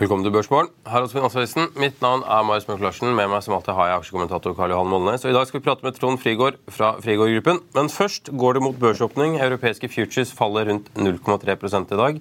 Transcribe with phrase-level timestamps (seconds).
[0.00, 0.70] Velkommen til Børsmorgen.
[0.88, 1.66] Her hos Finansavisen.
[1.76, 3.10] Mitt navn er Marius Mørk Larsen.
[3.12, 5.26] Med meg som alltid har jeg aksjekommentator Karl Johan Molnes.
[5.26, 7.60] Og I dag skal vi prate med Trond Frigård fra Frigård Gruppen.
[7.76, 9.36] Men først går det mot børsåpning.
[9.44, 12.16] Europeiske futures faller rundt 0,3 i dag.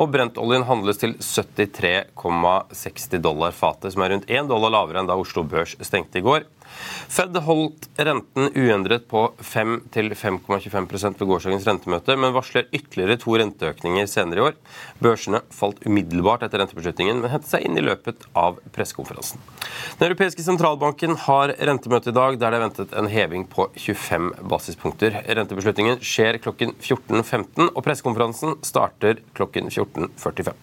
[0.00, 5.20] Og brentoljen handles til 73,60 dollar fatet, som er rundt 1 dollar lavere enn da
[5.20, 6.48] Oslo Børs stengte i går.
[7.08, 14.40] Fed holdt renten uendret på 5-5,25% ved gårsdagens rentemøte, men varsler ytterligere to renteøkninger senere
[14.40, 14.58] i år.
[15.02, 19.40] Børsene falt umiddelbart etter rentebeslutningen, men hentet seg inn i løpet av pressekonferansen.
[19.98, 24.30] Den europeiske sentralbanken har rentemøte i dag, der det er ventet en heving på 25
[24.50, 25.22] basispunkter.
[25.28, 30.54] Rentebeslutningen skjer klokken 14.15, og pressekonferansen starter klokken 14.45.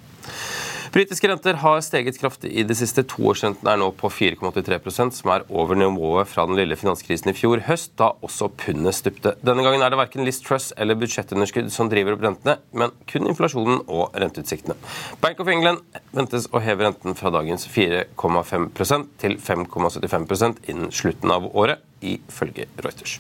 [0.96, 3.04] Britiske renter har steget kraftig i det siste.
[3.12, 7.60] Toårsrenten er nå på 4,83% som er over nivået fra den lille finanskrisen i fjor
[7.68, 9.34] høst, da også pundet stupte.
[9.44, 13.28] Denne gangen er det verken List Truss eller budsjettunderskudd som driver opp rentene, men kun
[13.28, 14.78] inflasjonen og renteutsiktene.
[15.20, 15.84] Bank of England
[16.16, 21.84] ventes å heve renten fra dagens 4,5% til 5,75% innen slutten av året
[22.14, 23.18] ifølge Reuters.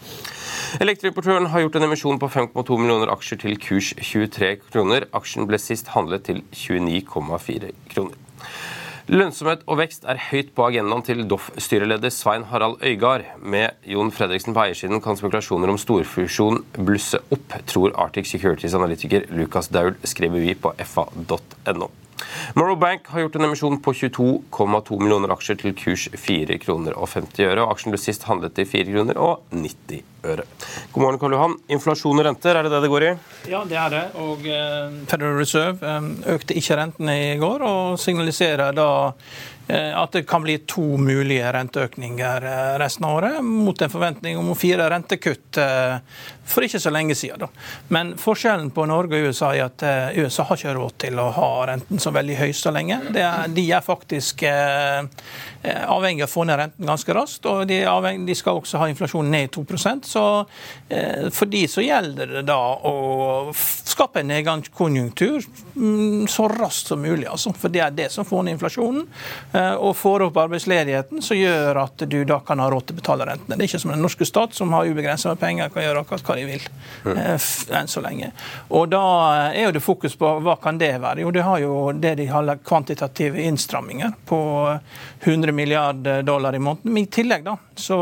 [0.83, 5.09] Elektriportøren har gjort en emisjon på 5,2 millioner aksjer til kurs 23 kroner.
[5.15, 8.21] Aksjen ble sist handlet til 29,4 kroner.
[9.05, 13.27] Lønnsomhet og vekst er høyt på agendaen til Doff-styreleder Svein Harald Øygard.
[13.37, 19.27] Med Jon Fredriksen på eiersiden kan spekulasjoner om storfusjon blusse opp, tror Arctic Securities analytiker
[19.29, 21.91] Lukas Daul, skriver vi på fa.no.
[22.55, 27.09] Morrow Bank har gjort en emisjon på 22,2 millioner aksjer til kurs 4 kroner og
[27.11, 27.65] 50 øre.
[27.67, 30.45] Aksjen ble sist handlet til 4 kroner og 90 øre.
[30.93, 31.57] God morgen, Karl Johan.
[31.75, 33.11] Inflasjon og renter, er det det det går i?
[33.51, 34.03] Ja, det er det.
[34.23, 38.89] Og eh, Federal Reserve eh, økte ikke rentene i går, og signaliserer da
[39.73, 44.51] at det kan bli to mulige renteøkninger eh, resten av året, mot en forventning om
[44.57, 45.97] fire rentekutt eh,
[46.45, 47.49] for ikke så lenge siden.
[47.89, 51.49] Men forskjellen på Norge og USA er at USA har ikke råd til å ha
[51.71, 52.99] renten så veldig høy så lenge.
[53.09, 58.37] De er faktisk avhengig av å få ned renten ganske raskt, og de, avhengig, de
[58.37, 59.65] skal også ha inflasjonen ned i 2
[60.05, 60.25] Så
[61.33, 65.41] for de så gjelder det da å skape en nedgangskonjunktur
[65.73, 67.25] mm, så raskt som mulig.
[67.25, 69.09] Altså, for det er det som får ned inflasjonen.
[69.55, 72.99] Eh, og får opp arbeidsledigheten, som gjør at du da kan ha råd til å
[72.99, 73.55] betale rentene.
[73.55, 76.27] Det er ikke som den norske stat, som har ubegrensa med penger, kan gjøre akkurat
[76.27, 76.65] hva de vil
[77.13, 77.47] eh,
[77.79, 78.31] enn så lenge.
[78.75, 79.03] Og da
[79.53, 81.23] er jo det fokus på hva kan det være?
[81.23, 84.39] Jo, det har jo det de kaller kvantitative innstramminger på
[85.23, 86.91] 100 milliarder dollar i måneden.
[86.91, 87.99] Men i tillegg da, så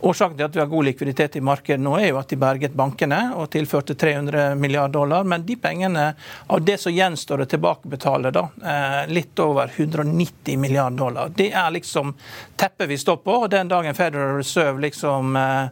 [0.00, 2.76] Årsaken til at vi har god likviditet i markedet nå, er jo at de berget
[2.76, 5.26] bankene og tilførte 300 milliarder dollar.
[5.28, 6.06] Men de pengene,
[6.46, 11.68] av det som gjenstår å tilbakebetale, da, eh, litt over 190 milliarder dollar, det er
[11.74, 12.14] liksom
[12.56, 13.34] teppet vi står på.
[13.44, 15.68] Og den dagen Federal Reserve liksom eh,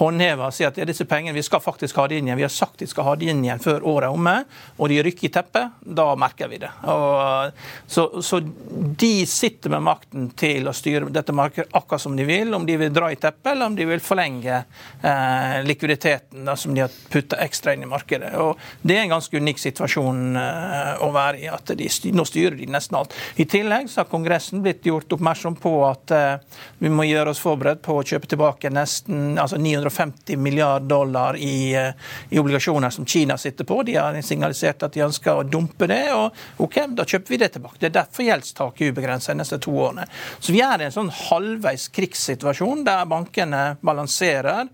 [0.00, 2.54] håndhever og sier at disse pengene, vi skal faktisk ha det inn igjen, vi har
[2.54, 4.36] sagt de skal ha det inn igjen før året er omme,
[4.78, 6.72] og de rykker i teppet, da merker vi det.
[6.88, 7.52] Og,
[7.86, 12.54] så, så de sitter med makten til å styre dette markedet akkurat som de vil,
[12.56, 14.62] om de vil dra i teppet eller om de vil forlenge
[15.02, 18.32] eh, likviditeten da, som de har putta ekstra inn i markedet.
[18.42, 21.48] Og Det er en ganske unik situasjon eh, å være i.
[21.52, 23.14] at de, Nå styrer de nesten alt.
[23.36, 27.42] I tillegg så har Kongressen blitt gjort oppmerksom på at eh, vi må gjøre oss
[27.42, 31.92] forberedt på å kjøpe tilbake nesten altså 950 milliarder dollar i, eh,
[32.30, 33.82] i, obligasjoner som Kina sitter på.
[33.82, 36.12] De har signalisert at de ønsker å dumpe det.
[36.14, 37.78] og ok, Da kjøper vi det tilbake.
[37.80, 40.06] Det er derfor gjeldstaket er ubegrenset de neste to årene.
[40.40, 44.68] Så vi er i en sånn halvveis krigssituasjon der bankene balanserer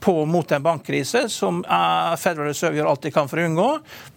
[0.00, 1.62] på mot en bankkrise, som
[2.18, 3.68] Federal Reserve gjør alt de kan for å unngå.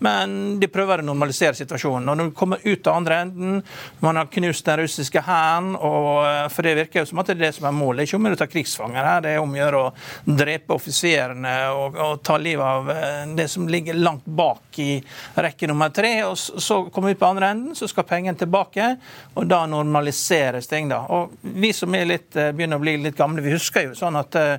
[0.05, 2.09] Men de prøver å normalisere situasjonen.
[2.09, 3.61] Og Når du kommer ut av andre enden,
[4.03, 7.53] man har knust den russiske hæren, for det virker jo som at det er det
[7.57, 7.99] som er målet.
[7.99, 9.93] Det er ikke om å ta krigsfanger her, det er om å gjøre å
[10.39, 14.99] drepe offiserene og, og, ta livet av eh, det som ligger langt bak i
[15.35, 16.11] rekke nummer tre.
[16.27, 18.91] og Så kommer vi ut på andre enden, så skal pengene tilbake,
[19.35, 20.89] og da normaliseres ting.
[20.89, 21.03] da.
[21.09, 24.19] Og Vi som er litt, eh, begynner å bli litt gamle, vi husker jo sånn
[24.19, 24.57] at eh,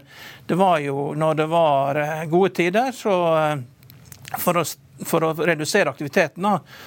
[0.50, 3.59] det var jo når det var eh, gode tider, så eh,
[4.39, 4.65] for å,
[5.07, 6.47] for å redusere aktiviteten,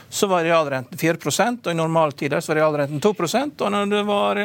[0.09, 4.41] så var realrenten 4% og i normaltider så var realrenten 2% Og når det, var,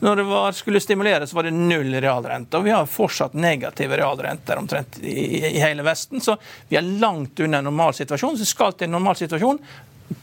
[0.00, 2.56] når det var, skulle stimuleres, var det null realrente.
[2.56, 6.38] Og vi har fortsatt negative realrenter omtrent i, i hele Vesten, så
[6.68, 8.40] vi er langt unna en normal situasjon.
[8.40, 9.60] Så skal til en normal situasjon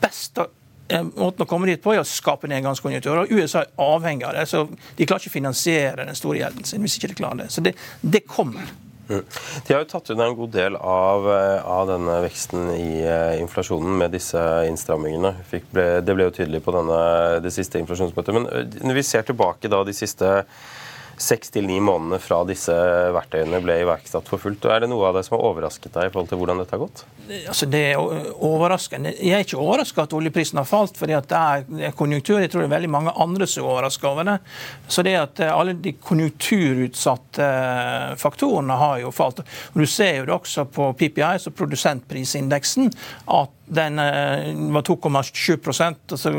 [0.01, 0.49] best å
[0.87, 3.23] Eh, måten å komme dit på er å skape nedgangskonjunktur.
[3.23, 4.45] og USA er avhengig av det.
[4.45, 7.49] så De klarer ikke å finansiere den store gjelden sin hvis ikke de klarer det.
[7.49, 8.69] Så det, det kommer.
[9.07, 13.35] De har jo tatt unna en god del av, eh, av, denne veksten i uh,
[13.41, 15.35] inflasjonen med disse innstrammingene.
[15.73, 16.99] Ble, det ble jo tydelig på denne,
[17.45, 18.33] det siste inflasjonsmøtet.
[18.33, 18.49] Men
[18.81, 20.31] når vi ser tilbake da de siste
[21.17, 22.73] seks til ni månedene fra disse
[23.15, 24.65] verktøyene ble iverksatt for fullt.
[24.69, 26.83] Er det noe av det som har overrasket deg i forhold til hvordan dette har
[26.83, 27.03] gått?
[27.49, 27.97] Altså det er
[28.45, 29.13] overraskende.
[29.17, 32.41] Jeg er ikke overraska at oljeprisen har falt, fordi det er konjunktur.
[32.43, 34.37] Jeg tror det er veldig mange andre som er overraska over det.
[34.91, 37.49] Så det at alle de konjunkturutsatte
[38.21, 39.41] faktorene har jo falt.
[39.73, 42.91] Og Du ser jo det også på PPI, så produsentprisindeksen,
[43.25, 46.31] at den eh, var 2,7% altså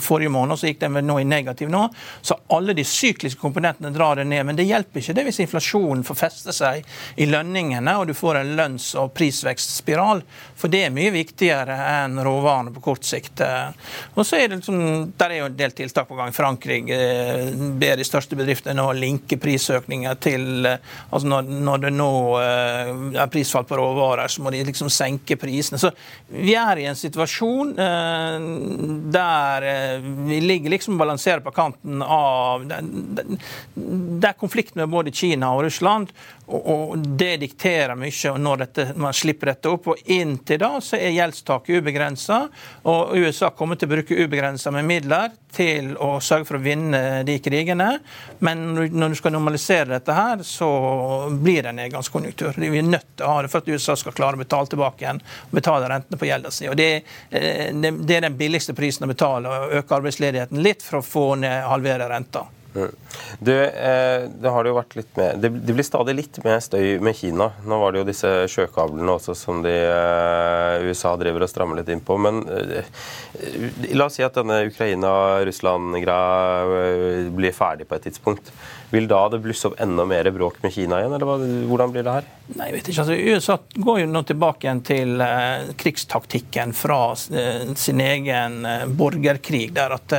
[0.00, 1.86] Forrige måned så gikk den nå i negativ nå.
[2.20, 4.44] Så alle de sykliske komponentene drar det ned.
[4.46, 6.84] Men det hjelper ikke det hvis inflasjonen får feste seg
[7.16, 10.20] i lønningene og du får en lønns- og prisvekstspiral.
[10.56, 13.40] For det er mye viktigere enn råvarene på kort sikt.
[14.14, 16.34] Og så er det liksom, Der er jo en del tiltak på gang.
[16.36, 17.50] Frankrike eh,
[17.80, 23.32] ber de største bedriftene å linke prisøkninger til eh, altså når, når det nå er
[23.32, 25.80] prisfall på råvarer, så må de liksom senke prisene.
[25.80, 25.92] Så
[26.28, 28.46] vi er er i en situasjon eh,
[29.14, 35.52] der eh, vi ligger liksom balanserer på kanten av Det er konflikt med både Kina
[35.56, 36.12] og Russland.
[36.46, 39.88] Og, Det dikterer mye når dette, man slipper dette opp.
[39.92, 42.44] og Inntil da så er gjeldstaket ubegrensa.
[42.86, 47.22] Og USA kommer til å bruke ubegrensa med midler til å sørge for å vinne
[47.26, 47.88] de krigene.
[48.44, 50.68] Men når du skal normalisere dette her, så
[51.32, 52.60] blir det nedgangskonjunktur.
[52.60, 55.04] Vi er nødt til å ha det for at USA skal klare å betale tilbake
[55.04, 56.68] igjen og betale rentene på gjelda si.
[56.70, 61.00] Og eh, det, det, er den billigste prisen å betale, å øke arbeidsledigheten litt for
[61.00, 62.46] å få ned halvere renta.
[63.38, 66.98] Du, eh, det har det jo vært litt med det, blir stadig litt mer støy
[67.04, 67.50] med Kina.
[67.66, 71.90] Nå var det jo disse sjøkablene også som de, eh, USA driver og strammer litt
[71.92, 72.14] inn på.
[72.20, 72.84] Men eh,
[73.96, 78.46] la oss si at denne Ukraina-Russland-greia blir ferdig på et tidspunkt.
[78.90, 82.12] Vil da det blusse opp enda mer bråk med Kina igjen, eller hvordan blir det
[82.18, 82.26] her?
[82.46, 83.02] Nei, jeg vet ikke.
[83.02, 87.00] Altså, USA går jo nå tilbake igjen til eh, krigstaktikken fra
[87.34, 90.14] eh, sin egen eh, borgerkrig, der at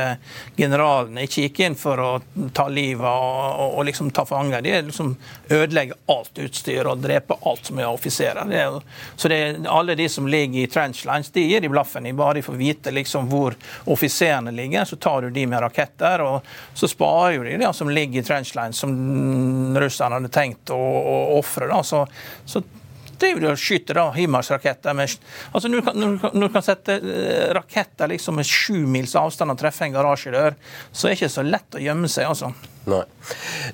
[0.58, 2.10] generalene ikke gikk inn for å
[2.52, 4.60] ta livet og, og, liksom ta fanger.
[4.64, 5.14] De liksom
[5.48, 8.44] ødelegger alt utstyr og dreper alt som er offiserer.
[8.52, 8.76] Det er,
[9.16, 12.12] så det er alle de som ligger i trenchlines, de gir de blaffen i.
[12.12, 13.56] Bare de får vite liksom hvor
[13.88, 16.20] offiserene ligger, så tar du de med raketter.
[16.20, 16.44] og
[16.76, 20.78] Så sparer jo de de som ligger i trenchline baseline som russerne hadde tenkt å,
[20.78, 21.68] å ofre.
[21.84, 22.06] Så,
[22.44, 22.62] så
[23.20, 25.12] driver jo å skyte da, Himmelsraketter med
[25.52, 29.54] altså Når du kan, når du kan sette eh, raketter liksom med sju mils avstand
[29.54, 30.58] og treffe en garasjedør,
[30.92, 32.28] så er det ikke så lett å gjemme seg.
[32.28, 32.52] altså.
[32.88, 33.02] Nei.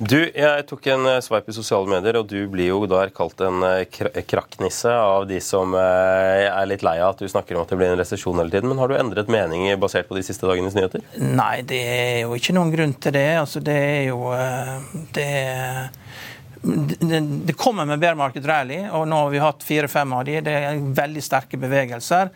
[0.02, 3.43] Du, jeg tok en eh, sveip i sosiale medier, og du blir jo der kalt
[3.44, 7.73] en eh, krakknisse av de som er litt lei av at du snakker om at
[7.73, 8.70] det blir en resesjon hele tiden.
[8.73, 11.05] Men har du endret mening basert på de siste dagenes nyheter?
[11.20, 13.29] Nei, det er jo ikke noen grunn til det.
[13.43, 14.32] Altså, det er jo
[15.14, 15.93] det er
[17.44, 20.38] det kommer med bear market rally, og nå har vi hatt fire-fem av de.
[20.40, 22.31] Det er veldig sterke bevegelser.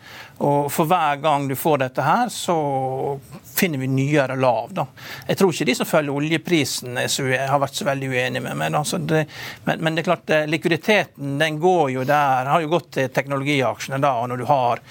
[0.45, 2.57] Og for hver gang du får dette her, så
[3.59, 4.69] finner vi nyere lav.
[4.75, 4.85] Da.
[5.27, 8.77] Jeg tror ikke de som følger oljeprisen har vært så veldig uenige med meg.
[8.77, 9.25] Altså det,
[9.65, 13.09] men, men, det er klart, eh, likviditeten den går jo der, har jo gått til
[13.15, 14.13] teknologiaksjene da.
[14.21, 14.83] og Når du har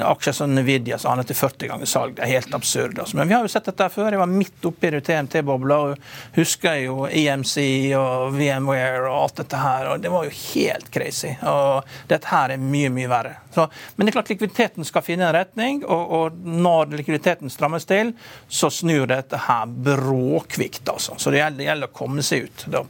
[0.00, 2.98] aksjer som Nvidia så har til 40 ganger salg, det er helt absurd.
[2.98, 3.16] Altså.
[3.18, 4.10] Men vi har jo sett dette før.
[4.12, 6.06] Jeg var midt oppi TMT-bobla og
[6.36, 7.56] husker jo EMC
[7.98, 9.90] og VMware og alt dette her.
[9.92, 11.34] og Det var jo helt crazy.
[11.42, 13.36] og Dette her er mye, mye verre.
[13.54, 17.86] Så, men det er klart likviditeten skal finne en retning, og, og når likviditeten strammes
[17.88, 18.14] til,
[18.48, 20.88] så snur dette her bråkvikt.
[20.88, 21.18] altså.
[21.18, 22.66] Så det gjelder, det gjelder å komme seg ut.
[22.72, 22.84] Da.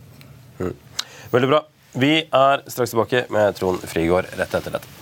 [0.63, 0.75] Mm.
[1.33, 1.63] Veldig bra.
[1.93, 5.02] Vi er straks tilbake med Trond Frigård rett etter dette.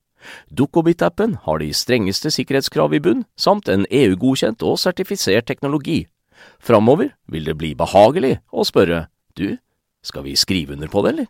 [0.49, 6.05] Dukkobit-appen har de strengeste sikkerhetskrav i bunn, samt en EU-godkjent og sertifisert teknologi.
[6.61, 9.05] Framover vil det bli behagelig å spørre
[9.37, 9.57] du,
[10.05, 11.29] skal vi skrive under på det, eller?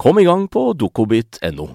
[0.00, 1.68] Kom i gang på dokobit.no.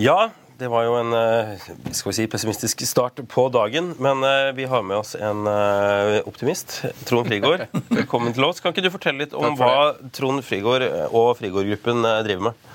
[0.00, 1.62] Ja, det var jo en eh,
[1.94, 3.92] skal vi si, pessimistisk start på dagen.
[4.02, 6.80] Men eh, vi har med oss en eh, optimist.
[7.08, 7.66] Trond Frigård,
[8.00, 8.62] velkommen til oss.
[8.62, 12.68] Kan ikke du fortelle litt om hva Trond Frigård og Frigård-gruppen driver med?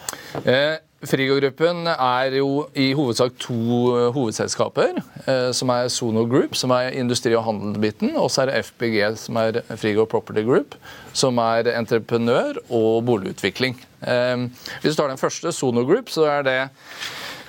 [0.44, 3.54] Eh, Frigård-gruppen er jo i hovedsak to
[3.94, 4.96] eh, hovedselskaper,
[5.30, 8.98] eh, som er Sono Group, som er industri- og handelbiten, og så er det FBG,
[9.22, 10.74] som er Frigo Property Group,
[11.14, 13.78] som er entreprenør og boligutvikling.
[14.02, 14.48] Eh,
[14.82, 16.60] hvis du tar den første, Sono Group, så er det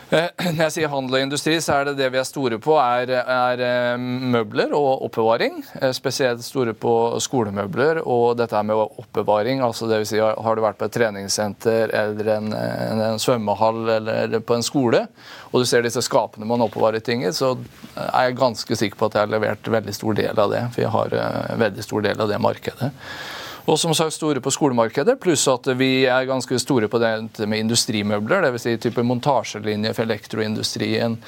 [0.57, 3.11] når jeg sier handel og industri, så er det det vi er store på, er,
[3.21, 5.59] er eh, møbler og oppbevaring.
[5.83, 9.61] Eh, spesielt store på skolemøbler og dette med oppbevaring.
[9.61, 13.83] altså det vil si, Har du vært på et treningssenter eller en, en, en svømmehall
[13.99, 15.05] eller på en skole,
[15.53, 17.59] og du ser disse skapene man oppbevarer ting i, så
[17.97, 20.65] er jeg ganske sikker på at jeg har levert veldig stor del av det.
[20.73, 21.19] For jeg har
[21.67, 22.95] veldig stor del av det markedet.
[23.68, 27.66] Og som sagt store på skolemarkedet, pluss at vi er ganske store på det med
[27.66, 28.46] industrimøbler.
[28.46, 28.64] Dvs.
[28.64, 31.18] Si type montasjelinje for elektroindustrien.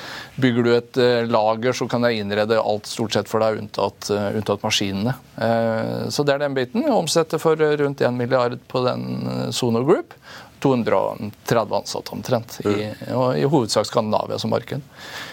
[0.41, 4.09] Bygger du et eh, lager, så kan jeg innrede alt stort sett for deg, unntatt,
[4.15, 5.19] eh, unntatt maskinene.
[5.37, 6.89] Eh, så det er den biten.
[6.89, 10.17] Omsetter for rundt 1 milliard på den Sono Group.
[10.63, 14.85] 230 ansatte omtrent, i, og i hovedsak Skandinavia som marked.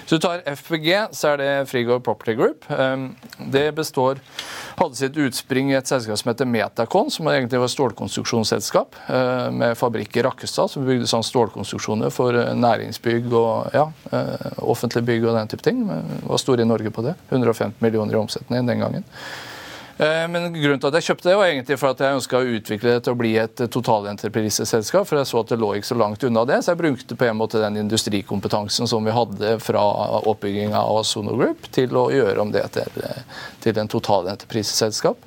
[0.03, 2.69] Hvis du tar FPG, så er det Frigård Property Group.
[2.71, 3.09] Ehm,
[3.51, 4.21] det består
[4.77, 9.47] hadde sitt utspring i et selskap som heter Metacon, som egentlig var et stålkonstruksjonsselskap eh,
[9.51, 15.07] med fabrikk i Rakkestad, som bygde sånn stålkonstruksjoner for eh, næringsbygg og ja, eh, offentlige
[15.09, 15.81] bygg og den type ting.
[15.87, 17.17] Var store i Norge på det.
[17.31, 19.07] 150 millioner i omsetning den gangen.
[19.97, 22.49] Eh, men grunnen til at jeg kjøpte det, var egentlig for at jeg ønska å
[22.57, 25.07] utvikle det til å bli et totalentrepriseselskap.
[25.09, 27.25] For jeg så at det lå ikke så langt unna det, så jeg brukte på
[27.25, 29.85] en måte den industrikompetansen som vi hadde fra
[30.21, 33.01] oppbygginga av Sono Group, til å gjøre om det til,
[33.63, 35.25] til en totalentrepriseselskap.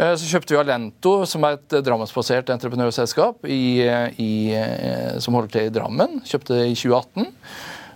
[0.00, 3.82] Eh, så kjøpte vi Alento, som er et drammensbasert entreprenørselskap i,
[4.22, 6.20] i, eh, som holder til i Drammen.
[6.30, 7.26] Kjøpte det i 2018.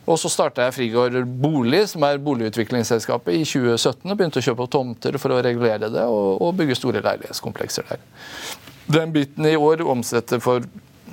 [0.04, 4.04] Og så starta jeg Frigård Bolig, som er boligutviklingsselskapet, i 2017.
[4.10, 8.02] og Begynte å kjøpe tomter for å regulere det og, og bygge store leilighetskomplekser der.
[8.84, 10.66] Den biten i år omsetter for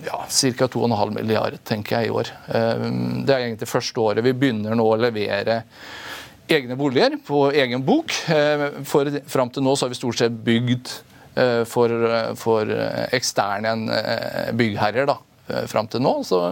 [0.04, 0.68] ja, ca.
[0.68, 2.34] 2,5 milliard, tenker jeg, i år.
[2.52, 2.86] Eh,
[3.24, 5.62] det er egentlig første året vi begynner nå å levere
[6.52, 8.12] egne boliger på egen bok.
[8.28, 10.92] Eh, for Fram til nå så har vi stort sett bygd
[11.40, 11.96] eh, for,
[12.40, 12.76] for
[13.16, 13.78] eksterne
[14.58, 15.08] byggherrer.
[15.14, 15.22] da.
[15.52, 16.14] Eh, fram til nå.
[16.28, 16.44] Så,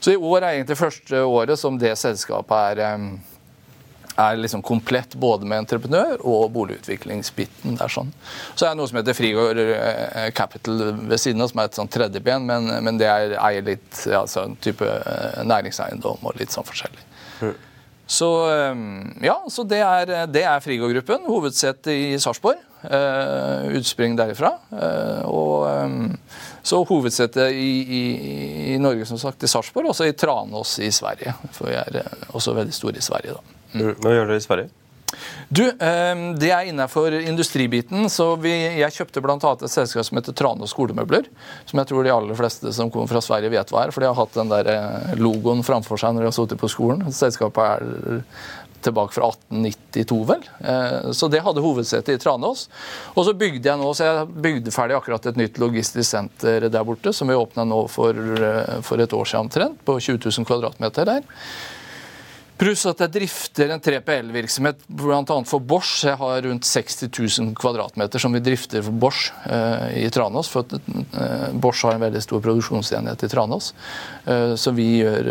[0.00, 5.14] så, i år er egentlig første året som det selskapet er, eh, er liksom komplett
[5.20, 7.78] både med entreprenør og boligutviklingsbiten.
[7.78, 8.12] der sånn.
[8.54, 11.80] Så er det noe som heter Frigård eh, Capital ved siden av, som er et
[11.80, 14.86] sånn tredjeben, men, men det er, eier litt altså, type
[15.44, 17.06] næringseiendom og litt sånn forskjellig.
[18.10, 18.26] Så
[19.22, 21.28] ja, så det er, det er Frigård-gruppen.
[21.30, 22.58] Hovedsete i Sarpsborg.
[22.80, 24.54] Uh, utspring derifra.
[24.72, 26.06] Uh, og um,
[26.64, 28.02] så hovedsetet i, i,
[28.72, 31.34] i, Norge, som sagt, i Sarpsborg, og også i Tranås i Sverige.
[31.52, 33.58] For vi er eh, også veldig store i Sverige, da.
[33.74, 33.92] Mm.
[34.00, 34.72] Hva gjør dere i Sverige?
[35.48, 38.08] Du, ehm, Det er innenfor industribiten.
[38.10, 39.36] så vi, Jeg kjøpte bl.a.
[39.36, 41.26] et selskap som heter Trane skolemøbler.
[41.66, 43.90] Som jeg tror de aller fleste som kommer fra Sverige vet hva er.
[43.90, 46.70] For de har hatt den der eh, logoen framfor seg når de har sittet på
[46.70, 47.06] skolen.
[47.12, 48.32] Selskapet er
[48.80, 50.44] tilbake fra 1892, vel.
[50.58, 52.68] Eh, så det hadde hovedsetet i Tranås.
[53.14, 56.86] Og så bygde jeg nå, så jeg bygde ferdig akkurat et nytt logistisk senter der
[56.86, 60.48] borte, som vi åpna nå for, eh, for, et år siden omtrent, på 20 000
[60.48, 61.28] kvadratmeter der.
[62.60, 65.36] Pluss at jeg drifter en 3PL-virksomhet bl.a.
[65.48, 66.02] for Bosch.
[66.04, 70.50] Jeg har rundt 60 000 kvadratmeter som vi drifter for Bosch eh, i Tranås.
[70.52, 73.70] For at, eh, Bosch har en veldig stor produksjonsenhet i Tranås.
[74.28, 75.30] Eh, så vi gjør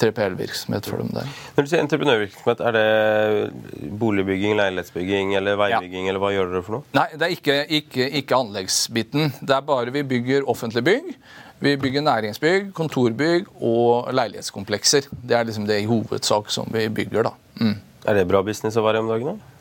[0.00, 1.28] 3PL-virksomhet for dem der.
[1.58, 6.08] Når du sier entreprenørvirksomhet, er det boligbygging, leilighetsbygging eller veibygging?
[6.08, 6.14] Ja.
[6.14, 6.88] eller hva gjør dere for noe?
[6.96, 9.32] Nei, det er ikke, ikke, ikke anleggsbiten.
[9.44, 11.16] Det er bare vi bygger offentlig bygg.
[11.62, 15.06] Vi bygger næringsbygg, kontorbygg og leilighetskomplekser.
[15.12, 17.28] Det er liksom det i hovedsak som vi bygger.
[17.28, 17.32] da.
[17.60, 17.76] Mm.
[18.04, 19.36] Er det bra business å være om dagen?
[19.36, 19.52] da?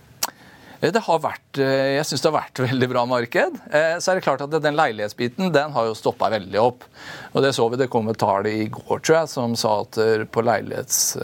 [0.82, 3.60] Eh, det har vært, eh, jeg syns det har vært veldig bra marked.
[3.70, 6.88] Eh, så er det klart at den leilighetsbiten den har jo stoppa veldig opp.
[7.36, 10.02] Og Det så vi, det kom et tall i går tror jeg, som sa at
[10.34, 11.20] på leilighets...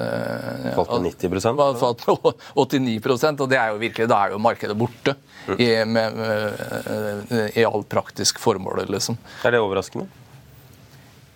[0.77, 1.41] Falt med 90
[1.81, 5.17] Falt med 89 og det er jo virkelig, da er jo markedet borte.
[5.47, 5.57] Mm.
[5.57, 9.17] I, med, med, i all praktisk formål, liksom.
[9.47, 10.05] Er det overraskende?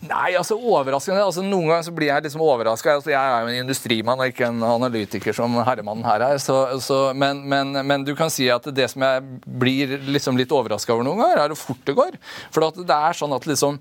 [0.01, 1.21] Nei, altså overraskende.
[1.21, 2.95] Altså, noen ganger så blir jeg liksom overraska.
[2.97, 6.39] Altså, jeg er jo en industrimann og ikke en analytiker som herremannen her er.
[6.41, 10.53] Så, så, men, men, men, du kan si at det som jeg blir liksom litt
[10.57, 12.17] overraska over noen ganger, er hvor fort det går.
[12.49, 13.77] For det er sånn at liksom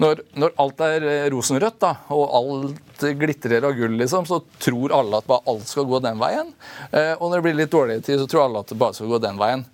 [0.00, 4.94] når, når, alt er eh, rosenrødt da, og alt glitrer av gull, liksom, så tror
[4.96, 6.50] alle at bare alt skal gå den veien.
[6.90, 9.10] Eh, og når det blir litt dårligere tid, så tror alle at det bare skal
[9.12, 9.64] gå den veien.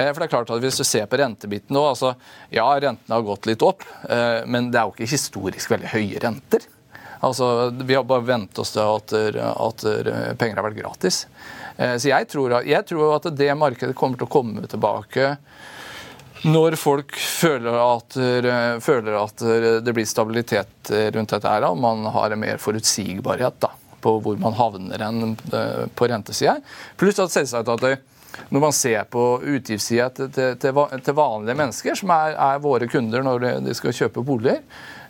[0.00, 2.14] Eh, for det er klart at Hvis du ser på rentebiten nå, altså,
[2.54, 6.22] ja, rentene har gått litt opp, eh, men det er jo ikke historisk veldig høye
[6.24, 6.68] renter.
[7.20, 9.84] Altså, Vi har bare vent oss til at, at,
[10.40, 11.26] penger har vært gratis.
[11.76, 15.34] Eh, så jeg tror, jeg tror at det markedet kommer til å komme tilbake
[16.48, 18.16] Når folk føler at,
[18.80, 19.44] føler at,
[19.84, 24.40] det blir stabilitet rundt dette, her, og man har en mer forutsigbarhet da, på hvor
[24.40, 25.36] man havner enn
[25.92, 26.56] på rentesida.
[26.96, 27.98] Pluss at selvsagt at det,
[28.50, 33.26] når man ser på utgiftssida til, til, til, vanlige mennesker, som er, er våre kunder
[33.26, 34.62] når de skal kjøpe boliger,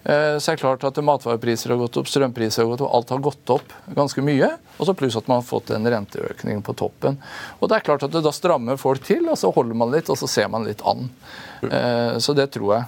[0.04, 3.10] Eh, så er det klart at matvarepriser har gått opp, strømpriser har gått opp, alt
[3.12, 4.48] har gått opp ganske mye.
[4.78, 7.18] Og så pluss at man har fått en renteøkning på toppen.
[7.58, 10.08] Og det er klart at det Da strammer folk til, og så holder man litt,
[10.08, 11.10] og så ser man litt an.
[11.68, 12.84] Eh, så det tror jeg.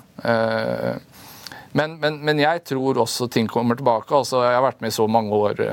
[1.73, 4.15] Eh, men, men, men, jeg tror også ting kommer tilbake.
[4.15, 5.65] Altså, jeg har vært med i så mange år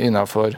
[0.00, 0.56] innenfor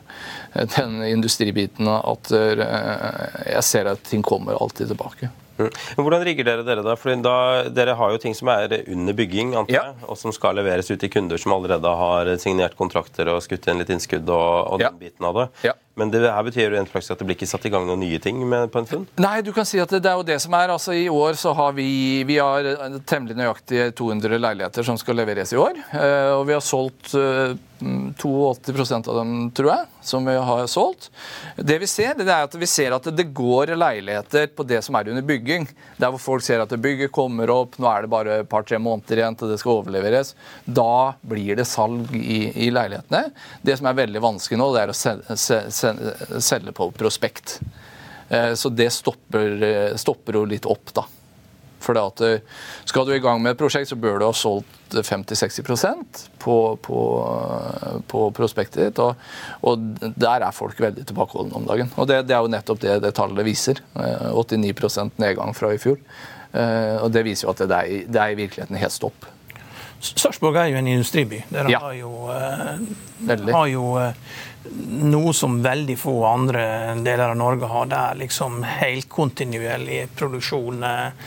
[0.76, 5.30] den industribiten at jeg ser at ting kommer alltid tilbake.
[5.58, 5.70] Mm.
[5.96, 6.94] Men Hvordan rigger dere dere da?
[6.98, 7.34] Fordi da,
[7.74, 10.06] Dere har jo ting som er under bygging, antar jeg, ja.
[10.06, 13.82] og som skal leveres ut til kunder som allerede har signert kontrakter og skutt inn
[13.82, 15.48] litt innskudd og, og den biten av det.
[15.66, 15.74] Ja.
[15.98, 18.02] Men det her betyr jo rent praksis at det blir ikke satt i gang noen
[18.04, 19.12] nye ting med, på en stund?
[19.20, 20.72] Nei, du kan si at det, det er jo det som er.
[20.74, 21.88] Altså I år så har vi
[22.28, 22.66] vi har
[23.08, 25.80] temmelig nøyaktig 200 leiligheter som skal leveres i år.
[25.92, 27.14] Eh, og vi har solgt
[27.80, 31.10] 82 eh, av dem, tror jeg, som vi har solgt.
[31.56, 34.98] Det vi ser, det er at vi ser at det går leiligheter på det som
[34.98, 35.68] er under bygging.
[35.98, 39.22] Der hvor folk ser at bygget kommer opp, nå er det bare et par-tre måneder
[39.22, 40.34] igjen til det skal overleveres.
[40.64, 43.30] Da blir det salg i, i leilighetene.
[43.62, 45.38] Det som er veldig vanskelig nå, det er å selge,
[46.42, 47.58] selge på prospekt.
[48.28, 51.04] Eh, så det stopper, eh, stopper jo litt opp, da.
[51.80, 52.42] For at eh,
[52.88, 57.00] skal du i gang med et prosjekt, så bør du ha solgt 50-60% på, på,
[58.10, 59.00] på prospektet ditt.
[59.04, 59.14] Og,
[59.62, 59.86] og,
[60.18, 61.92] der er folk veldig tilbakeholdne om dagen.
[61.96, 63.80] Og det, det, er jo nettopp det det tallet viser.
[63.94, 66.00] 89 nedgang fra i fjor.
[66.58, 69.28] Og det viser jo at det er, det er i virkeligheten helt stopp.
[70.00, 71.40] Sarpsborg er jo en industriby.
[71.50, 71.80] Dere ja.
[71.82, 74.12] har jo, eh, har jo eh,
[74.88, 77.86] noe som veldig få andre deler av Norge har.
[77.86, 80.84] Det er liksom helkontinuerlig produksjon.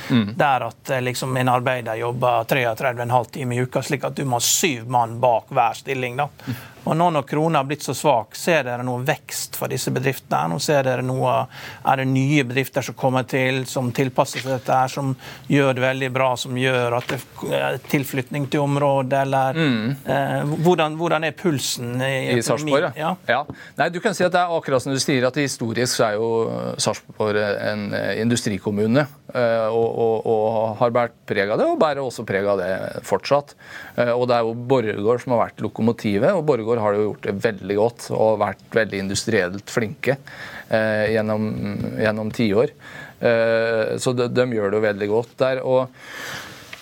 [0.10, 0.34] Mm.
[0.38, 4.40] Der at eh, liksom en arbeider jobber 33,5 timer i uka, slik at du må
[4.40, 6.20] ha syv mann bak hver stilling.
[6.22, 6.30] da.
[6.84, 10.50] Og nå når krona har blitt så svak, ser dere noe vekst for disse bedriftene?
[10.50, 11.34] Nå ser dere noe,
[11.86, 15.14] Er det nye bedrifter som kommer til, som tilpasser seg dette, her, som
[15.48, 17.20] gjør det veldig bra, som gjør at det
[17.58, 19.90] er tilflytning til området, eller mm.
[20.06, 22.92] eh, hvordan, hvordan, er pulsen i, I Sarpsborg?
[22.98, 23.14] Ja.
[23.30, 23.42] ja.
[23.78, 26.18] Nei, du kan si at det er akkurat som du sier, at historisk så er
[26.18, 26.32] jo
[26.82, 29.06] Sarpsborg en eh, industrikommune.
[29.32, 30.48] Eh, og, og, og,
[30.82, 32.72] har båret preg av det, og bærer også preg av det
[33.08, 33.54] fortsatt.
[33.96, 36.34] Eh, og det er jo Borregaard som har vært lokomotivet.
[36.36, 40.18] og Borregaard har jo gjort det veldig godt og vært veldig industrielt flinke
[40.68, 41.50] eh, gjennom,
[42.02, 42.76] gjennom tiår.
[43.22, 45.60] Så de, de, gjør det jo veldig godt der.
[45.62, 45.92] og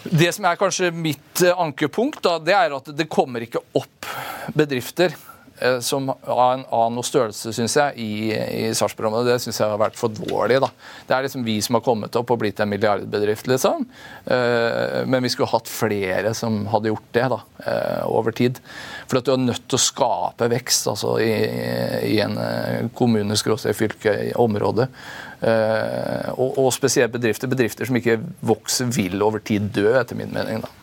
[0.07, 4.07] det som er kanskje mitt ankepunkt, da, det er at det kommer ikke opp
[4.55, 5.11] bedrifter
[5.81, 9.17] som av en annen størrelse, syns jeg, i, i Sarpsborg.
[9.27, 10.59] Det syns jeg har vært for dårlig.
[10.63, 10.69] da.
[11.07, 13.85] Det er liksom vi som har kommet opp og blitt en milliardbedrift, liksom.
[14.25, 18.61] Eh, men vi skulle hatt flere som hadde gjort det da, eh, over tid.
[19.07, 21.33] For at du er nødt til å skape vekst altså, i,
[22.13, 22.37] i en
[22.95, 24.89] kommune, fylke, område.
[25.39, 27.49] Og, og spesielt bedrifter.
[27.51, 30.63] Bedrifter som ikke vokser, vil over tid dø, etter min mening.
[30.65, 30.78] da.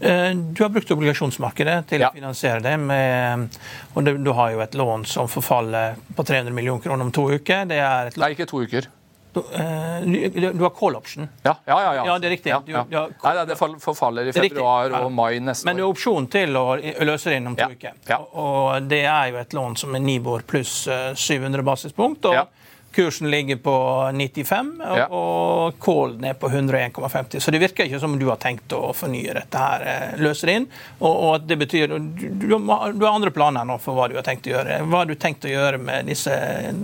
[0.00, 2.10] Eh, du har brukt obligasjonsmarkedet til ja.
[2.10, 2.76] å finansiere det.
[2.80, 3.56] Med,
[3.94, 7.64] og du, har jo et lån som forfaller på 300 millioner kroner om to uker.
[7.70, 8.90] Det er Nei, ikke to uker.
[9.36, 10.00] Du, uh,
[10.32, 11.28] du, har call option.
[11.44, 12.04] Ja, ja, ja.
[12.06, 12.18] ja.
[12.18, 12.54] det er riktig.
[12.64, 15.68] Du, Nei, det forfaller i februar og mai neste år.
[15.68, 17.98] Men du har opsjon til å løse det innom to uker.
[18.40, 22.30] Og det er jo et lån som er Nibor pluss 700 eh, basispunkt.
[22.32, 22.55] og
[22.96, 23.76] Kursen ligger på
[24.16, 25.06] 95, ja.
[25.12, 27.42] og kålen er på 101,50.
[27.44, 30.46] Så det virker ikke som om du har tenkt å fornye dette her, løser løse
[30.46, 30.66] det inn.
[30.98, 34.46] Og, og det betyr du, du, har andre planer nå for hva du har tenkt
[34.46, 34.80] å gjøre.
[34.86, 36.32] Hva har du tenkt å gjøre med disse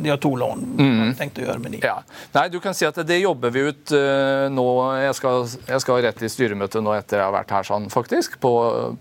[0.03, 0.65] De har to lån.
[0.77, 1.17] Hva har du mm.
[1.19, 1.83] tenkt å gjøre med de?
[1.85, 1.99] Ja.
[2.35, 4.67] Nei, du kan si at det jobber vi ut uh, nå.
[5.03, 8.39] Jeg skal, jeg skal rett i styremøte nå etter jeg har vært her sånn, faktisk,
[8.43, 8.55] på,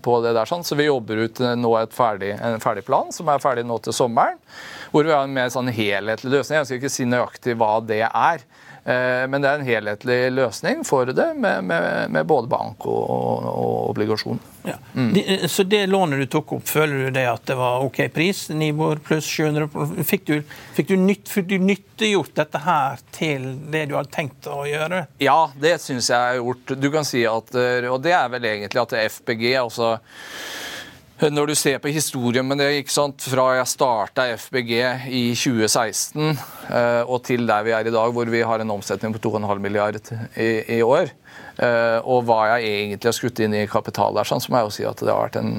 [0.04, 0.66] på det der sånn.
[0.66, 3.96] Så vi jobber ut uh, nå ferdig, en ferdig plan, som er ferdig nå til
[3.96, 4.40] sommeren
[4.92, 6.58] hvor vi har en mer sånn helhetlig løsning.
[6.58, 8.44] Jeg skal ikke si nøyaktig hva det er.
[8.84, 13.46] Eh, men det er en helhetlig løsning for det, med, med, med både bank og,
[13.46, 14.40] og obligasjon.
[14.66, 14.74] Ja.
[14.94, 15.14] Mm.
[15.50, 18.48] Så det lånet du tok opp, føler du det at det var OK pris?
[18.54, 20.34] Nibor pluss 700 Fikk du,
[20.74, 25.04] fikk du, nytt, fikk du nyttiggjort dette her til det du hadde tenkt å gjøre?
[25.22, 26.74] Ja, det syns jeg er gjort.
[26.82, 29.94] Du kan si at, eh, Og det er vel egentlig at FPG altså
[31.20, 33.22] når du ser på historien med det, ikke sant?
[33.30, 34.72] fra jeg starta FBG
[35.12, 39.14] i 2016 eh, og til der vi er i dag, hvor vi har en omsetning
[39.14, 39.98] på 2,5 milliard
[40.34, 41.12] i, i år,
[41.62, 44.70] eh, og hva jeg egentlig har skutt inn i kapital der, sånn, så må jeg
[44.70, 45.54] jo si at det har vært en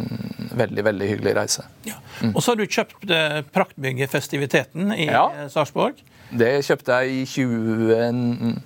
[0.63, 1.68] veldig veldig hyggelig reise.
[1.88, 2.00] Ja.
[2.22, 2.34] Mm.
[2.34, 5.28] Og så har du kjøpt eh, praktbygget Festiviteten i ja.
[5.54, 6.02] Sarpsborg.
[6.34, 8.58] Det kjøpte jeg i 20...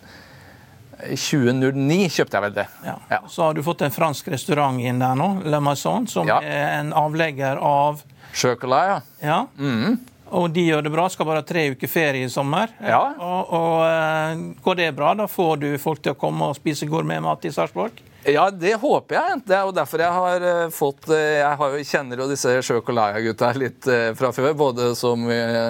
[1.06, 2.68] I 2009 kjøpte jeg vel det.
[2.86, 2.96] Ja.
[3.12, 3.20] Ja.
[3.30, 6.40] Så har du fått en fransk restaurant inn der nå, Le Maison, som ja.
[6.42, 8.02] er en avlegger av
[8.34, 9.28] Chocolat, ja.
[9.28, 9.40] ja.
[9.58, 9.98] Mm.
[10.38, 11.06] Og de gjør det bra.
[11.10, 12.74] Skal bare ha tre uker ferie i sommer.
[12.84, 13.00] Ja.
[13.16, 16.90] Og, og, eh, Går det bra, da får du folk til å komme og spise
[16.90, 18.02] gourmetmat i Sarpsborg?
[18.28, 19.36] Ja, det håper jeg.
[19.48, 23.54] Det er jo derfor jeg har uh, fått uh, Jeg har, kjenner jo disse Sjøkolaya-gutta
[23.56, 25.24] litt uh, fra før, både som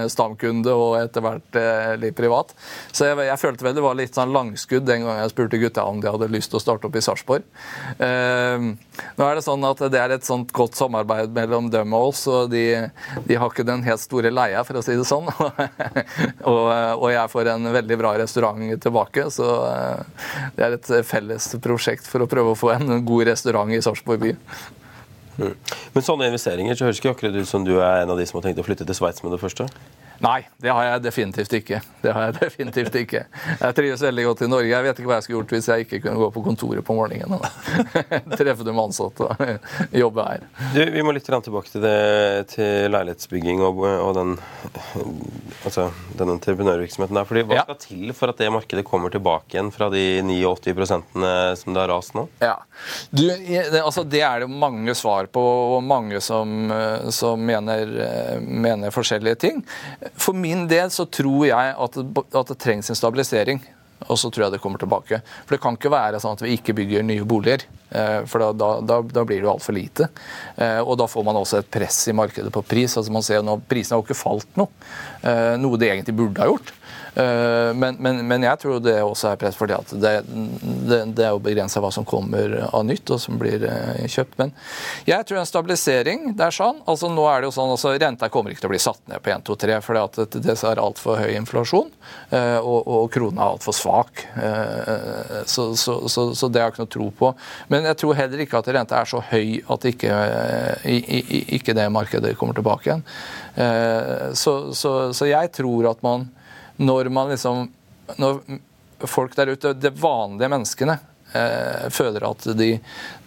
[0.10, 1.58] stamkunde og etter hvert
[2.02, 2.54] litt privat.
[2.96, 5.86] Så jeg, jeg, følte vel det var litt sånn langskudd den gangen jeg spurte gutta
[5.86, 7.46] om de hadde lyst til å starte opp i Sarpsborg.
[8.00, 12.24] nå er det sånn at det er et sånt godt samarbeid mellom dem og oss,
[12.32, 12.66] og de,
[13.28, 15.30] de har ikke den helt store leia, for å si det sånn.
[16.52, 19.52] og, og, jeg får en veldig bra restaurant tilbake, så
[20.58, 23.82] det er et felles prosjekt for å prøve prøve å få en god restaurant i
[23.84, 24.34] Sarpsborg by.
[25.38, 25.54] Mm.
[25.94, 28.40] Men sånne investeringer så høres ikke akkurat ut som du er en av de som
[28.40, 29.68] har tenkt å flytte til Sveits med det første?
[30.24, 31.80] Nei, det har jeg definitivt ikke.
[32.02, 33.24] Det har jeg definitivt ikke.
[33.62, 34.72] Jeg trives veldig godt i Norge.
[34.72, 36.96] Jeg vet ikke hva jeg skulle gjort hvis jeg ikke kunne gå på kontoret på
[36.98, 37.44] morgenen.
[38.40, 39.44] Treffe de ansatte og
[40.04, 40.46] jobbe her.
[40.74, 44.34] Du, vi må litt tilbake til, det, til leilighetsbygging og, og den,
[45.68, 47.30] altså, den entreprenørvirksomheten der.
[47.30, 51.28] Fordi Hva skal til for at det markedet kommer tilbake igjen fra de 89%
[51.62, 52.26] som det har rast nå?
[52.42, 52.56] Ja,
[53.12, 55.44] du, det, altså, det er det mange svar på,
[55.78, 56.72] og mange som,
[57.14, 57.94] som mener,
[58.42, 59.62] mener forskjellige ting.
[60.16, 63.64] For min del så tror jeg at det, at det trengs en stabilisering.
[64.06, 65.20] Og så tror jeg det kommer tilbake.
[65.46, 67.66] For det kan ikke være sånn at vi ikke bygger nye boliger.
[67.90, 70.10] Eh, for da, da, da blir det jo altfor lite.
[70.56, 72.94] Eh, og da får man også et press i markedet på pris.
[72.94, 74.70] altså man ser nå, Prisene har jo ikke falt noe.
[75.24, 76.74] Eh, noe de egentlig burde ha gjort.
[77.18, 81.24] Eh, men, men, men, jeg tror det også er press fordi at det, det, det
[81.26, 84.38] er jo begrensa hva som kommer av nytt og som blir eh, kjøpt.
[84.38, 84.54] Men
[85.08, 86.84] jeg tror en stabilisering det er sånn.
[86.86, 89.24] altså nå er det jo sånn, altså Renta kommer ikke til å bli satt ned
[89.24, 91.90] på 1, 2, 3 fordi at det, er altfor høy inflasjon.
[92.30, 94.26] Eh, og, og krona er altfor svak.
[95.48, 97.34] Så, så, så, så, det har jeg ikke noe tro på.
[97.74, 100.14] Men jeg tror heller ikke at renta er så høy at ikke,
[101.58, 103.06] ikke det markedet kommer tilbake igjen.
[104.38, 106.28] så jeg tror at man
[106.78, 107.68] når man liksom
[108.18, 108.40] Når
[109.04, 110.94] folk der ute, de vanlige menneskene,
[111.34, 112.70] eh, føler at de,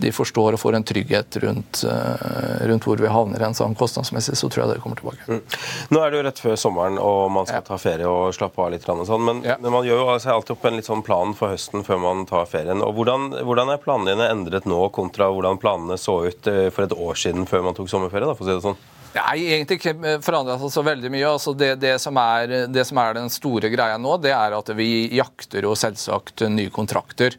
[0.01, 4.37] de, forstår og får en trygghet rundt, eh, rundt hvor vi havner en sånn kostnadsmessig,
[4.39, 5.27] så tror jeg det kommer tilbake.
[5.29, 5.59] Mm.
[5.95, 7.67] Nå er det jo rett før sommeren, og man skal ja.
[7.69, 8.89] ta ferie og slappe av litt.
[8.91, 9.59] Og sånn, men, ja.
[9.61, 12.25] men, man gjør jo altså alltid opp en litt sånn plan for høsten før man
[12.31, 12.85] tar ferien.
[12.85, 16.87] og Hvordan, hvordan er planene dine endret nå kontra hvordan planene så ut eh, for
[16.87, 18.27] et år siden før man tok sommerferie?
[18.27, 18.81] da, for å si det sånn?
[19.11, 21.27] Nei, egentlig ikke forandra seg så veldig mye.
[21.27, 24.71] Altså det, det, som er, det, som er, den store greia nå, det er at
[24.79, 27.35] vi jakter jo selvsagt nye kontrakter.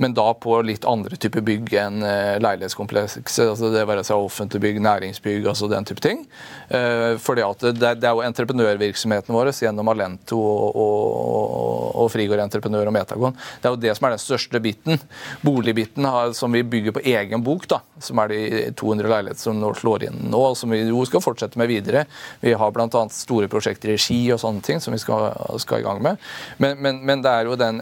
[0.00, 3.50] Men da på litt andre typer bygg enn uh, leilighetskomplekser.
[3.50, 6.24] Altså det være seg offentlig bygg, næringsbygg, altså den type ting.
[6.70, 12.90] For at det, det, er jo entreprenørvirksomheten vår gjennom Alento og, og, og Frigård Entreprenør
[12.90, 13.36] og Metagon.
[13.60, 15.00] Det er jo det som er den største biten.
[15.42, 18.40] Boligbiten som vi bygger på egen bok, da, som er de
[18.78, 22.04] 200 leiligheter som nå slår inn nå, og som vi jo skal fortsette med videre.
[22.40, 23.02] Vi har bl.a.
[23.14, 25.30] store prosjekter i Ski og sånne ting som vi skal,
[25.62, 26.20] skal i gang med.
[26.58, 27.80] Men, men, men, det er jo den,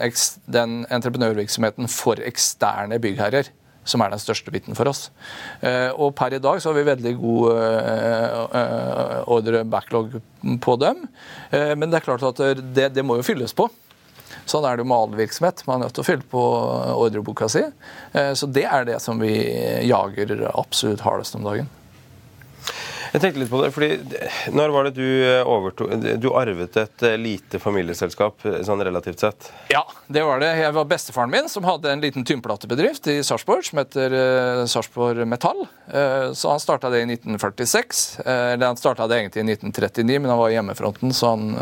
[0.51, 3.53] den entreprenørvirksomheten for eksterne byggherrer
[3.89, 5.09] som er den største biten for oss.
[5.65, 10.19] Eh, og per i dag så har vi veldig god eh, eh, ordre backlog
[10.65, 11.07] på dem.
[11.51, 13.67] Men det er klart at det, det må jo fylles på.
[14.49, 15.65] Sånn er det med all virksomhet.
[15.67, 16.43] Man er nødt til å fylle på
[16.95, 17.65] ordreboka si.
[18.13, 19.33] Så det er det som vi
[19.89, 21.69] jager absolutt hardest om dagen.
[23.13, 23.89] Jeg tenkte litt på det, fordi
[24.55, 29.23] Når var det du eh, overtok Du arvet et eh, lite familieselskap eh, sånn relativt
[29.25, 29.49] sett?
[29.73, 30.51] Ja, det var det.
[30.61, 34.15] Jeg var bestefaren min som hadde en liten tynnplatebedrift i Sarpsborg som heter
[34.71, 35.65] Sarpsborg Metall.
[36.35, 38.03] Så han starta det i 1946.
[38.25, 41.53] Eller han starta det egentlig i 1939, men han var i hjemmefronten, så han,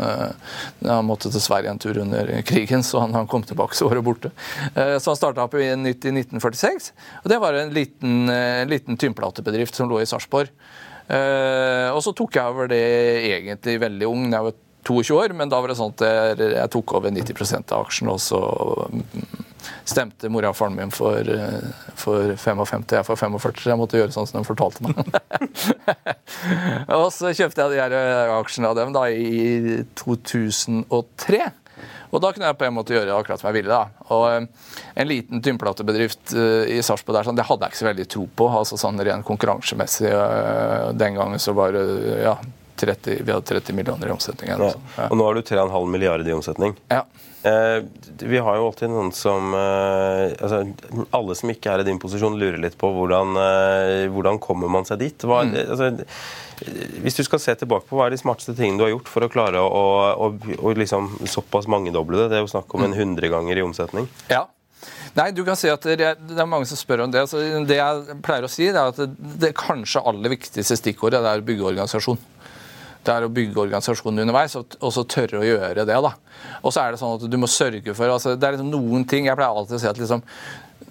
[0.85, 3.99] han måtte til Sverige en tur under krigen, så han, han kom tilbake så var
[3.99, 4.31] det borte.
[4.73, 6.91] Så han starta opp i 1946,
[7.23, 8.31] og det var en liten,
[8.71, 10.53] liten tynnplatebedrift som lå i Sarpsborg.
[11.07, 12.83] Uh, og så tok jeg over det
[13.31, 16.03] egentlig veldig ung, jeg var 22 år, men da var det sånn at
[16.39, 18.39] jeg tok over 90% av aksjen, og så
[18.87, 19.03] mm,
[19.87, 23.99] stemte mora og faren min for, eh, for 55, jeg for 45, så jeg måtte
[23.99, 24.95] gjøre sånn som de fortalte meg.
[26.99, 31.41] og så kjøpte jeg de her eh, aksjene av dem da i 2003.
[32.11, 33.73] Og da kunne jeg på en måte gjøre akkurat som jeg ville.
[33.73, 34.05] da.
[34.15, 34.69] Og eh,
[35.03, 38.51] En liten tynnplatebedrift eh, i Sarpsborg sånn, det hadde jeg ikke så veldig tro på.
[38.61, 40.11] altså sånn Rent konkurransemessig.
[40.11, 41.85] Eh, den gangen så var det
[42.23, 42.37] ja,
[42.77, 44.53] 30, vi hadde 30 millioner i omsetning.
[44.53, 44.73] Ja.
[44.97, 45.09] Ja.
[45.09, 46.77] Og nå har du 3,5 milliarder i omsetning.
[46.93, 47.03] Ja.
[47.47, 47.83] Eh,
[48.19, 50.63] vi har jo alltid noen som eh, altså,
[51.15, 54.87] Alle som ikke er i din posisjon, lurer litt på hvordan, eh, hvordan kommer man
[54.89, 55.27] seg dit.
[55.27, 55.57] Hva, mm.
[55.67, 55.91] altså,
[57.03, 59.25] hvis du skal se tilbake på Hva er de smarteste tingene du har gjort for
[59.25, 59.81] å klare å,
[60.25, 62.31] å, å liksom såpass mangedoble det?
[62.31, 64.09] Det er jo snakk om en 100 ganger i omsetning.
[64.31, 64.47] Ja,
[65.17, 67.23] Nei, du kan si at det er mange som spør om det.
[67.29, 69.07] Så det jeg pleier å si, det er at det,
[69.41, 72.19] det kanskje aller viktigste stikkordet det er å bygge organisasjon.
[73.07, 75.97] Det er å bygge organisasjonen underveis, og så tørre å gjøre det.
[76.05, 76.13] da.
[76.61, 79.05] Og så er det sånn at du må sørge for altså, Det er liksom noen
[79.09, 80.21] ting Jeg pleier alltid å si at liksom,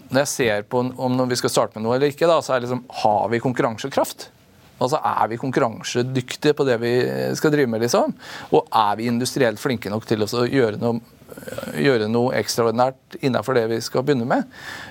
[0.08, 2.62] når jeg ser på om vi skal starte med noe eller ikke, da, så er
[2.62, 4.30] det liksom Har vi konkurransekraft?
[4.76, 6.94] Altså Er vi konkurransedyktige på det vi
[7.38, 7.80] skal drive med?
[7.80, 8.12] liksom?
[8.52, 11.00] Og er vi industrielt flinke nok til å gjøre noe
[11.76, 14.46] gjøre noe ekstraordinært innenfor det vi skal begynne med.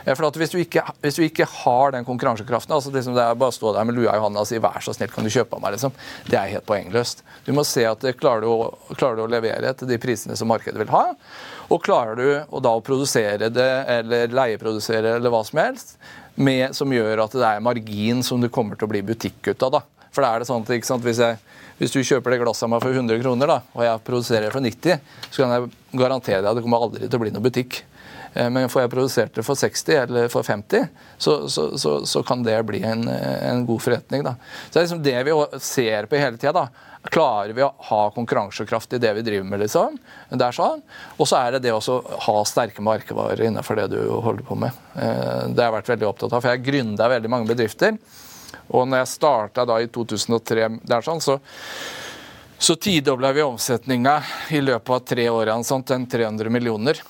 [0.08, 3.38] For for hvis du, ikke, hvis, du ikke, har den konkurransekraften altså liksom Det er
[3.40, 5.32] bare å stå der med lua i hånda og si 'vær så snill, kan du
[5.32, 5.94] kjøpe av meg', liksom.
[6.30, 7.24] Det er helt poengløst.
[7.46, 10.48] Du må se at klarer, du å, klarer du å levere til de prisene som
[10.48, 11.16] markedet vil ha.
[11.70, 15.98] Og klarer du å da produsere det, eller leieprodusere, eller hva som helst,
[16.36, 19.68] med, som gjør at det er margin som du kommer til å bli butikk ut
[19.68, 19.80] av.
[19.80, 20.10] da.
[20.16, 21.40] For da er det sånn at sant, hvis jeg
[21.76, 24.54] hvis du kjøper det glasset av meg for 100 kroner, da, og jeg produserer det
[24.54, 27.44] for 90, så kan jeg garantere deg at det kommer aldri til å bli noen
[27.44, 27.82] butikk.
[28.36, 32.24] Eh, men får jeg produsert det for 60 eller for 50, så, så, så, så
[32.28, 34.26] kan det bli en, en god forretning.
[34.28, 34.36] Da.
[34.68, 36.68] Så Det er liksom det vi ser på hele tida.
[37.06, 39.62] Klarer vi å ha konkurransekraft i det vi driver med?
[39.62, 39.98] liksom?
[40.30, 40.82] Det er sånn.
[41.20, 44.74] Og så er det det å ha sterke markevarer innenfor det du holder på med.
[44.96, 46.42] Eh, det har jeg vært veldig opptatt av.
[46.42, 48.00] For jeg gründa veldig mange bedrifter.
[48.74, 51.38] Og når jeg starta da i 2003, der sånn, så,
[52.58, 54.16] så tidobla vi omsetninga
[54.58, 57.04] i løpet av tre år sånn, til 300 millioner.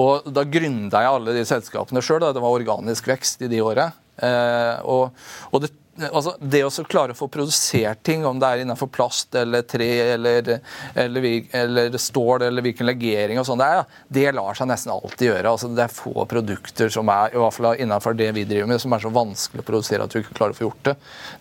[0.00, 2.22] Og da gründa jeg alle de selskapene sjøl.
[2.30, 3.90] Det var organisk vekst i de åra.
[4.20, 5.16] Eh, og,
[5.50, 5.72] og det
[6.08, 9.88] altså det å klare å få produsert ting, om det er innenfor plast eller tre
[10.14, 10.50] eller,
[10.94, 15.52] eller, eller stål eller hvilken legering og sånn, det, det lar seg nesten alltid gjøre.
[15.52, 18.82] Altså det er få produkter som er i hvert fall innenfor det vi driver med,
[18.82, 20.96] som er så vanskelig å produsere at du ikke klarer å få gjort det.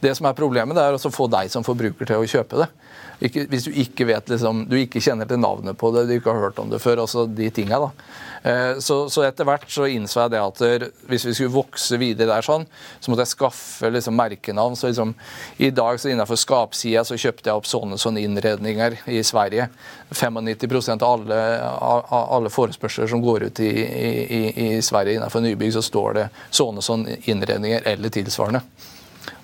[0.08, 2.70] Det som er problemet, det er å få deg som forbruker til å kjøpe det.
[3.20, 6.32] Ikke, hvis du ikke vet liksom, du ikke kjenner til navnet på det, du ikke
[6.32, 7.02] har hørt om det før.
[7.04, 7.90] altså de tinga da.
[8.44, 10.62] Eh, så, så, etter hvert så innså jeg det at
[11.10, 12.64] hvis vi skulle vokse videre der sånn,
[13.00, 14.78] så måtte jeg skaffe liksom merkenavn.
[14.80, 15.14] så liksom,
[15.58, 19.68] I dag så innenfor skapsida så kjøpte jeg opp sånne sånne innredninger i Sverige.
[20.16, 25.76] 95 av alle, av alle forespørsler som går ut i, i, i Sverige innenfor nybygg,
[25.76, 28.64] så står det sånne sånne innredninger eller tilsvarende.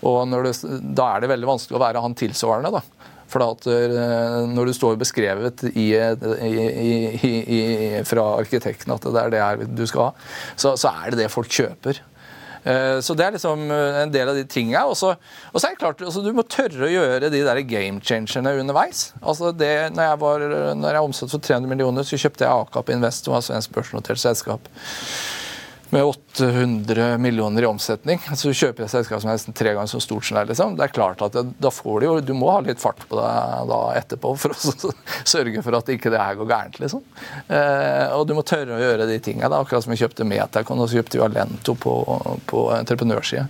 [0.06, 0.56] Og det,
[0.96, 2.72] Da er det veldig vanskelig å være han tilsvarende.
[2.80, 3.05] da.
[3.32, 7.62] For at eh, når du står beskrevet i, i, i,
[8.08, 11.50] fra arkitekten at det er det du skal ha, så, så, er det det folk
[11.52, 12.02] kjøper.
[12.66, 14.86] Eh, så det er liksom eh, en del av de tinga.
[14.90, 18.56] Og så er det klart, altså, du må tørre å gjøre de der game changerne
[18.62, 19.08] underveis.
[19.22, 20.46] Altså det, når jeg, var,
[20.86, 24.70] jeg omsatte for 300 millioner, så kjøpte jeg Akap Invest, som var svensk børsnotert selskap
[25.90, 29.92] med 800 millioner i omsetning, så kjøper jeg et selskap som er nesten tre ganger
[29.92, 30.76] så stort som det liksom.
[30.80, 33.20] Det er klart at det, da får du jo Du må ha litt fart på
[33.20, 34.94] deg da etterpå for å
[35.36, 37.04] sørge for at ikke det her går gærent, liksom.
[37.48, 39.52] Eh, og du må tørre å gjøre de tingene.
[39.62, 41.98] Akkurat som vi kjøpte Metacon, og så kjøpte vi Alento på,
[42.50, 43.46] på entreprenørsida.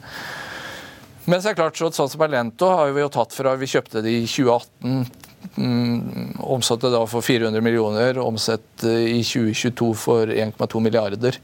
[1.26, 4.04] Men så er det klart, sånn som Alento har vi jo tatt fra Vi kjøpte
[4.06, 5.24] det i 2018.
[5.56, 11.39] Mm, omsatte da for 400 millioner, omsett i 2022 for 1,2 milliarder.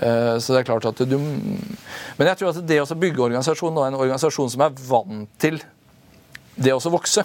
[0.00, 3.76] Eh, så det er klart at du Men jeg tror at det å bygge organisasjon
[3.76, 5.56] og en organisasjon som er vant til
[6.56, 7.24] det å vokse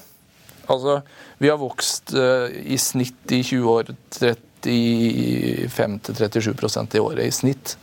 [0.66, 1.02] Altså,
[1.38, 7.78] vi har vokst uh, i snitt i 20 år 35-37% i året i snitt.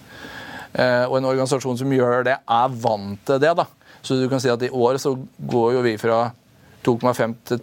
[0.75, 3.55] Uh, og en organisasjon som gjør det, er vant til det.
[3.61, 3.67] da.
[4.03, 6.35] Så du kan si at i år så går jo vi fra
[6.83, 7.55] 2,5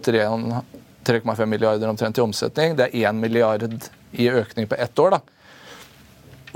[1.04, 2.80] 3,5 milliarder omtrent i omsetning.
[2.80, 3.60] Det er 1 milliard
[4.16, 5.12] i økning på ett år.
[5.18, 5.20] da.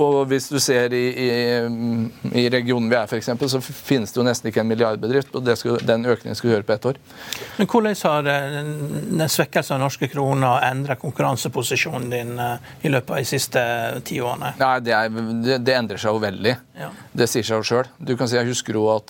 [0.00, 1.26] Og hvis du ser i, i,
[2.40, 5.34] i regionen vi er, f.eks., så finnes det jo nesten ikke en milliardbedrift.
[5.36, 6.96] og skulle, Den økningen skulle gjøre på ett år.
[7.58, 13.16] Men Hvordan har den svekkelsen av norske kroner endret konkurranseposisjonen din eh, i løpet av
[13.22, 13.60] de siste
[14.08, 14.50] ti årene?
[14.58, 15.08] Nei, det, er,
[15.44, 16.54] det, det, endrer seg jo veldig.
[16.80, 16.88] Ja.
[17.12, 17.86] Det sier seg jo sjøl.
[17.98, 19.08] Du kan si, jeg husker jo at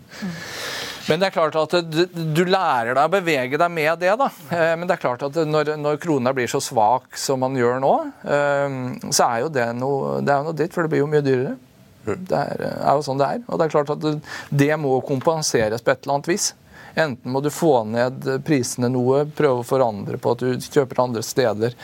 [1.09, 4.13] Men det er klart at du, lærer deg å bevege deg med det.
[4.19, 4.29] da.
[4.55, 7.83] Eh, men det er klart at når, når krona blir så svak som man gjør
[7.83, 8.79] nå, eh,
[9.11, 11.57] så er jo det noe, det er noe ditt, for det blir jo mye dyrere.
[12.05, 13.45] Det er, er, jo sånn det er.
[13.47, 14.17] Og det er klart at det,
[14.51, 16.53] det må kompenseres på et eller annet vis.
[16.95, 21.23] Enten må du få ned prisene noe, prøve å forandre på at du kjøper andre
[21.25, 21.77] steder.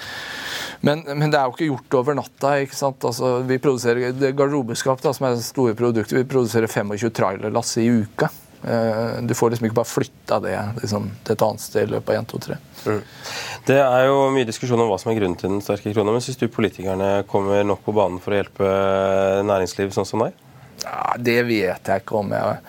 [0.84, 2.58] Men, men, det er jo ikke gjort over natta.
[2.62, 3.06] ikke sant?
[3.08, 8.30] Altså, vi produserer Garderobeskap, som er det store produktet, vi produserer 25 trailerlass i uka.
[8.64, 12.14] Eh, du får liksom ikke bare flytta det liksom, til et annet sted i løpet
[12.14, 12.58] av 1, 2, 3.
[12.88, 13.00] Mm.
[13.68, 16.14] Det er jo mye diskusjon om hva som er grunnen til den sterke krona.
[16.14, 18.70] Men syns du politikerne kommer nok på banen for å hjelpe
[19.46, 20.36] næringsliv sånn som deg?
[20.84, 22.60] Ja, det vet jeg ikke om jeg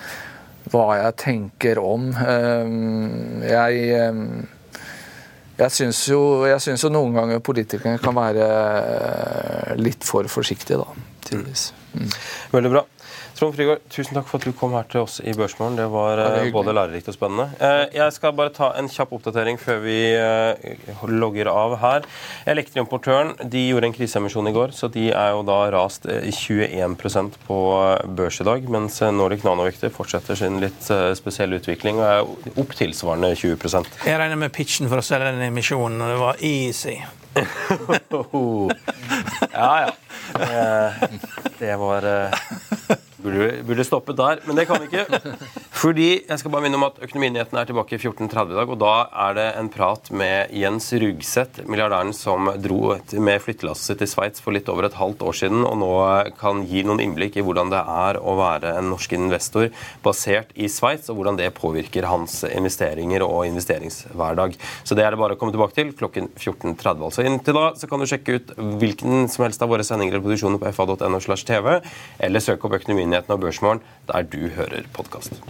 [0.69, 2.09] hva jeg tenker om.
[2.13, 4.47] Jeg jeg, ehm,
[5.59, 8.45] jeg syns jo, jo, noen ganger politikerne kan være
[9.81, 11.07] litt for forsiktige, da.
[11.25, 11.71] Tydeligvis.
[11.95, 12.11] Mm.
[12.53, 12.85] Veldig bra.
[13.39, 15.77] Trond Frigård, tusen takk for at du kom her til oss i Børsmorgen.
[15.79, 17.45] Det var uh, både lærerikt og spennende.
[17.61, 20.51] Uh, jeg skal bare ta en kjapp oppdatering før vi uh,
[21.07, 22.03] logger av her.
[22.51, 27.61] Elektroimportøren de gjorde en kriseemisjon i går, så de er jo da rast 21% på
[28.19, 28.59] børs i dag.
[28.75, 30.83] Mens Nordic Nanovekter fortsetter sin litt
[31.15, 32.27] spesielle utvikling og er
[32.59, 36.35] opp tilsvarende 20% Jeg regner med pitchen for å selge den emisjonen, og det var
[36.43, 36.99] easy.
[39.55, 39.91] ja, ja.
[41.59, 42.03] Det var
[43.19, 45.33] Burde, burde stoppet der, men det kan vi ikke.
[45.79, 48.69] Fordi jeg skal bare minne om at Økonominyhetene er tilbake i 14.30 i dag.
[48.71, 48.93] Og da
[49.27, 54.55] er det en prat med Jens Rugseth, milliardæren som dro med flyttelasset til Sveits for
[54.55, 55.89] litt over et halvt år siden, og nå
[56.39, 59.67] kan gi noen innblikk i hvordan det er å være en norsk investor
[60.05, 64.55] basert i Sveits, og hvordan det påvirker hans investeringer og investeringshverdag.
[64.87, 67.03] Så det er det bare å komme tilbake til klokken 14.30.
[67.03, 70.27] Altså inntil da så kan du sjekke ut hvilken som helst av våre sendinger eller
[70.29, 71.81] produksjoner på fa.no slash tv,
[72.23, 75.41] eller søke opp Økonominyhetene Økonominyhetene og Børsmorgen der du hører podkast.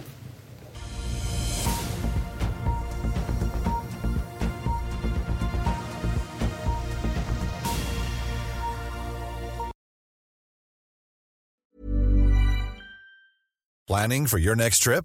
[13.88, 15.04] Planning for your next trip?